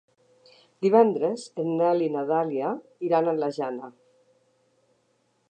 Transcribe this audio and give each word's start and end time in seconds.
Divendres 0.85 1.43
en 1.63 1.69
Nel 1.81 2.01
i 2.07 2.09
na 2.15 2.23
Dàlia 2.33 2.73
iran 3.11 3.31
a 3.31 3.37
la 3.45 3.53
Jana. 3.61 3.93